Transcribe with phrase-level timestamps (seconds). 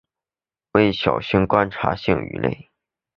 [0.71, 2.71] 为小型观赏性鱼类。